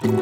[0.00, 0.14] What's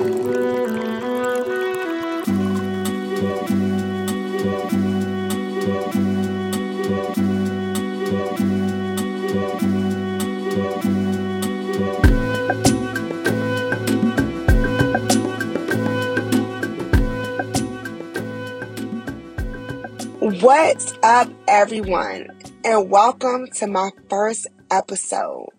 [21.02, 22.28] up, everyone,
[22.64, 25.50] and welcome to my first episode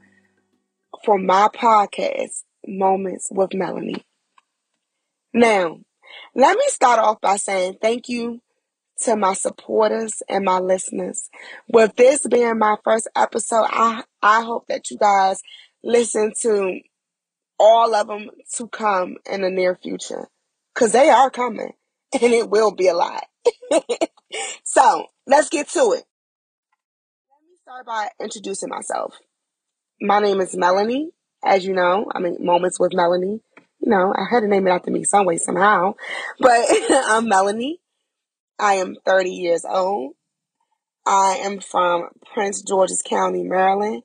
[1.05, 4.05] for my podcast, Moments with Melanie.
[5.34, 5.80] Now,
[6.35, 8.41] let me start off by saying thank you
[9.02, 11.30] to my supporters and my listeners.
[11.67, 15.41] With this being my first episode, I, I hope that you guys
[15.84, 16.80] listen to
[17.59, 20.27] all of them to come in the near future
[20.73, 21.73] because they are coming
[22.21, 23.26] and it will be a lot.
[24.63, 26.04] so let's get to it.
[27.29, 29.15] Let me start by introducing myself.
[30.02, 31.09] My name is Melanie,
[31.44, 32.05] as you know.
[32.14, 33.41] I mean, Moments with Melanie.
[33.80, 35.94] You know, I had to name it after me some way, somehow.
[36.40, 37.79] But I'm Melanie.
[38.60, 40.13] I am 30 years old.
[41.05, 44.04] I am from Prince George's County, Maryland.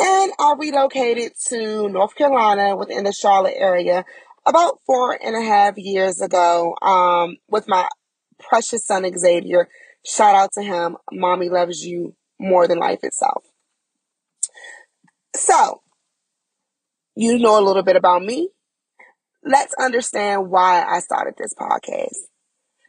[0.00, 4.04] And I relocated to North Carolina within the Charlotte area
[4.44, 7.88] about four and a half years ago um, with my
[8.38, 9.68] precious son Xavier.
[10.04, 10.96] Shout out to him.
[11.12, 13.44] Mommy loves you more than life itself.
[15.36, 15.80] So,
[17.14, 18.50] you know a little bit about me.
[19.44, 22.16] Let's understand why I started this podcast.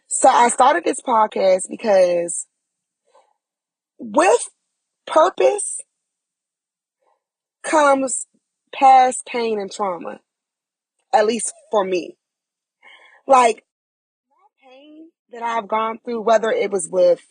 [0.08, 2.48] So, I started this podcast because
[3.98, 4.50] with
[5.06, 5.82] purpose
[7.64, 8.28] comes
[8.74, 10.20] past pain and trauma,
[11.14, 12.16] at least for me.
[13.28, 13.64] Like,
[14.64, 17.28] pain that I've gone through, whether it was with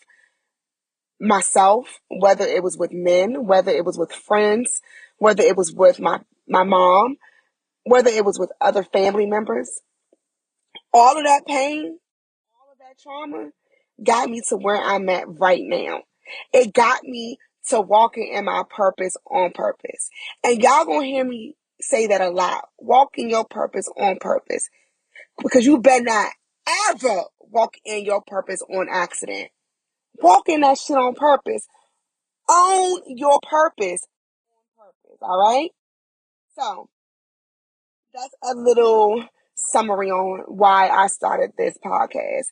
[1.21, 4.81] myself, whether it was with men, whether it was with friends,
[5.19, 7.17] whether it was with my, my mom,
[7.85, 9.81] whether it was with other family members,
[10.93, 11.99] all of that pain,
[12.55, 13.51] all of that trauma
[14.03, 16.03] got me to where I'm at right now.
[16.53, 17.39] It got me
[17.69, 20.09] to walking in my purpose on purpose.
[20.43, 22.69] And y'all gonna hear me say that a lot.
[22.79, 24.69] Walking your purpose on purpose.
[25.43, 26.33] Because you better not
[26.89, 29.51] ever walk in your purpose on accident.
[30.23, 31.67] Walk in that shit on purpose.
[32.49, 34.07] Own your purpose
[34.79, 35.19] on purpose.
[35.21, 35.71] All right.
[36.59, 36.89] So
[38.13, 42.47] that's a little summary on why I started this podcast.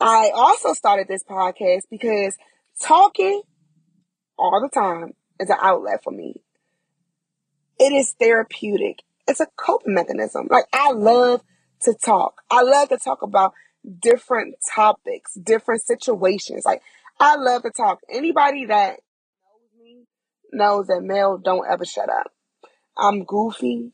[0.00, 2.36] I also started this podcast because
[2.80, 3.42] talking
[4.38, 6.42] all the time is an outlet for me.
[7.78, 8.98] It is therapeutic.
[9.26, 10.48] It's a coping mechanism.
[10.50, 11.42] Like I love
[11.82, 12.42] to talk.
[12.50, 13.52] I love to talk about
[14.00, 16.64] different topics, different situations.
[16.64, 16.82] Like
[17.18, 18.00] I love to talk.
[18.10, 19.00] Anybody that
[19.42, 20.04] knows me
[20.52, 22.33] knows that Mel don't ever shut up.
[22.96, 23.92] I'm goofy.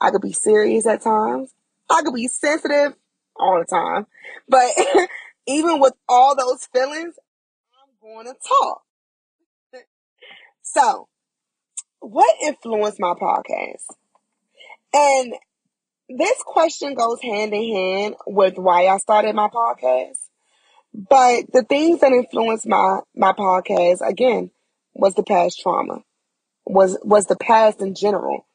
[0.00, 1.54] I could be serious at times.
[1.90, 2.94] I could be sensitive
[3.36, 4.06] all the time.
[4.48, 4.70] But
[5.46, 7.14] even with all those feelings,
[7.72, 8.82] I'm going to talk.
[10.62, 11.08] So,
[12.00, 13.84] what influenced my podcast?
[14.92, 15.34] And
[16.08, 20.18] this question goes hand in hand with why I started my podcast.
[20.92, 24.50] But the things that influenced my my podcast again
[24.94, 26.02] was the past trauma,
[26.66, 28.46] was was the past in general,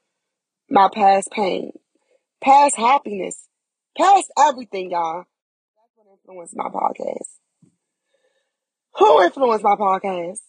[0.69, 1.71] my past pain,
[2.41, 3.47] past happiness,
[3.97, 5.25] past everything, y'all.
[5.75, 7.39] That's what influenced my podcast.
[8.95, 10.39] Who influenced my podcast?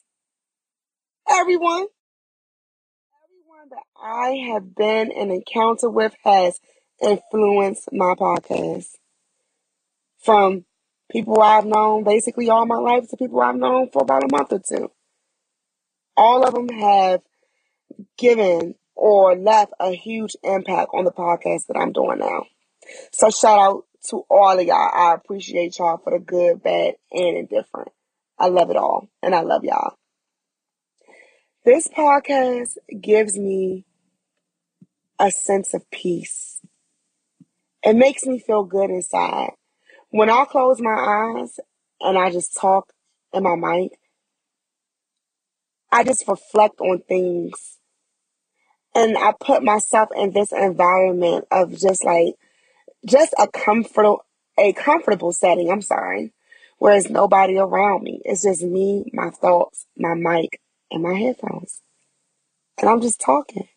[1.28, 1.86] Everyone.
[3.24, 6.58] Everyone that I have been in encounter with has
[7.00, 8.88] influenced my podcast.
[10.18, 10.64] From
[11.10, 14.52] people I've known basically all my life to people I've known for about a month
[14.52, 14.90] or two.
[16.16, 17.20] All of them have
[18.18, 22.44] given or left a huge impact on the podcast that I'm doing now.
[23.12, 24.90] So shout out to all of y'all.
[24.92, 27.92] I appreciate y'all for the good, bad, and indifferent.
[28.38, 29.94] I love it all, and I love y'all.
[31.64, 33.84] This podcast gives me
[35.18, 36.60] a sense of peace.
[37.82, 39.50] It makes me feel good inside.
[40.10, 41.60] When I close my eyes
[42.00, 42.92] and I just talk
[43.32, 43.90] in my mind,
[45.92, 47.78] I just reflect on things.
[48.94, 52.34] And I put myself in this environment of just like,
[53.06, 54.24] just a comfortable,
[54.58, 55.70] a comfortable setting.
[55.70, 56.32] I'm sorry.
[56.78, 58.20] Where there's nobody around me.
[58.24, 60.60] It's just me, my thoughts, my mic,
[60.90, 61.82] and my headphones.
[62.78, 63.68] And I'm just talking.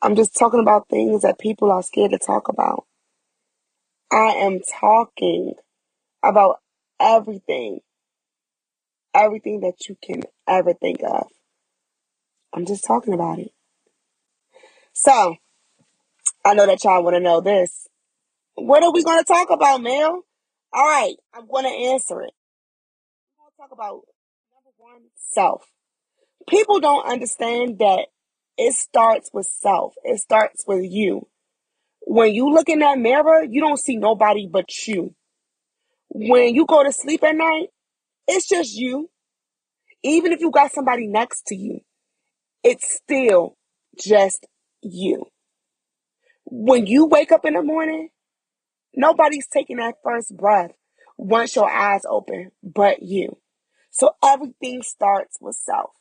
[0.00, 2.84] I'm just talking about things that people are scared to talk about.
[4.12, 5.54] I am talking
[6.22, 6.60] about
[7.00, 7.80] everything,
[9.14, 11.26] everything that you can ever think of.
[12.52, 13.50] I'm just talking about it.
[14.94, 15.36] So,
[16.44, 17.88] I know that y'all want to know this.
[18.54, 20.22] What are we going to talk about, Mel?
[20.72, 22.32] All right, I'm going to answer it.
[23.36, 24.02] We're going to talk about
[24.54, 25.64] number one, self.
[26.48, 28.06] People don't understand that
[28.56, 29.94] it starts with self.
[30.04, 31.26] It starts with you.
[32.02, 35.14] When you look in that mirror, you don't see nobody but you.
[36.08, 37.68] When you go to sleep at night,
[38.28, 39.10] it's just you.
[40.04, 41.80] Even if you got somebody next to you,
[42.62, 43.56] it's still
[43.98, 44.46] just
[44.84, 45.26] you.
[46.44, 48.10] When you wake up in the morning,
[48.94, 50.72] nobody's taking that first breath
[51.16, 53.38] once your eyes open but you.
[53.90, 55.92] So everything starts with self.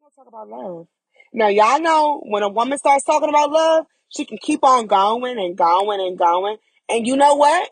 [0.00, 0.86] going to talk about love.
[1.32, 5.38] Now, y'all know when a woman starts talking about love, she can keep on going
[5.38, 6.56] and going and going.
[6.88, 7.70] And you know what?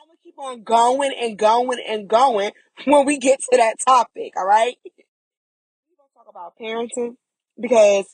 [0.00, 2.52] I'm going to keep on going and going and going
[2.86, 4.76] when we get to that topic, all right?
[4.84, 7.16] We're going to talk about parenting
[7.60, 8.06] because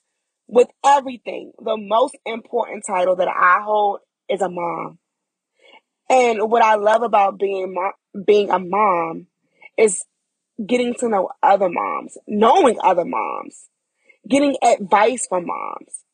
[0.46, 4.98] with everything, the most important title that I hold is a mom.
[6.08, 9.28] And what I love about being mo- being a mom
[9.76, 10.04] is
[10.64, 13.69] getting to know other moms, knowing other moms,
[14.28, 16.04] getting advice from moms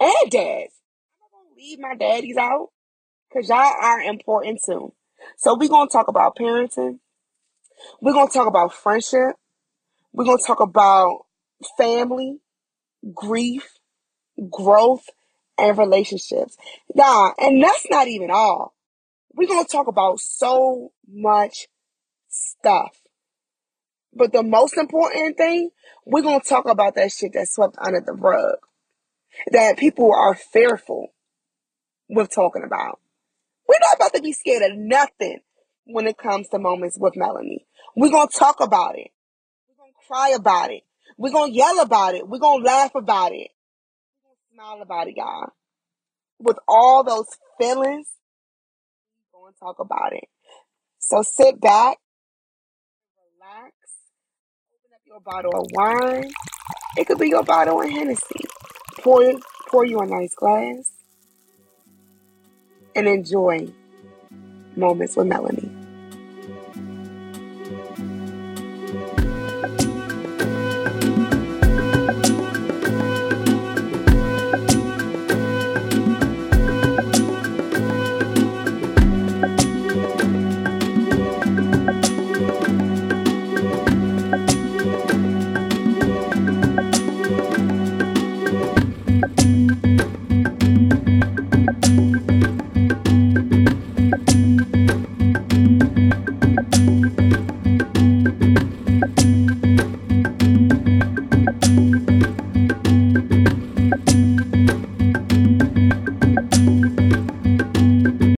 [0.00, 0.74] and dads.
[1.20, 2.68] I'm not gonna leave my daddies out
[3.28, 4.94] because y'all are important too.
[5.36, 7.00] So we're gonna talk about parenting.
[8.00, 9.36] We're gonna talk about friendship.
[10.12, 11.26] We're gonna talk about
[11.76, 12.38] family,
[13.14, 13.78] grief,
[14.50, 15.08] growth,
[15.56, 16.56] and relationships.
[16.94, 18.74] Nah, and that's not even all.
[19.34, 21.68] We're gonna talk about so much
[22.28, 22.96] stuff.
[24.14, 25.70] But the most important thing,
[26.06, 28.56] we're gonna talk about that shit that's swept under the rug.
[29.52, 31.08] That people are fearful
[32.08, 32.98] with talking about.
[33.68, 35.40] We're not about to be scared of nothing
[35.84, 37.66] when it comes to moments with Melanie.
[37.94, 39.10] We're gonna talk about it.
[39.68, 40.82] We're gonna cry about it.
[41.18, 42.28] We're gonna yell about it.
[42.28, 43.50] We're gonna laugh about it.
[44.24, 45.48] We're gonna smile about it, y'all.
[46.38, 47.26] With all those
[47.58, 48.06] feelings,
[49.34, 50.24] we're gonna talk about it.
[51.00, 51.98] So sit back,
[53.18, 53.74] relax,
[54.72, 56.30] open up your bottle of wine.
[56.96, 58.44] It could be your bottle of Hennessy.
[59.00, 59.22] Pour
[59.68, 60.92] pour you a nice glass
[62.94, 63.72] and enjoy
[64.76, 65.77] moments with Melanie.